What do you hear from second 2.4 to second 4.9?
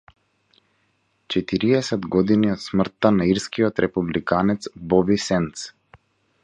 од смртта на ирскиот републиканец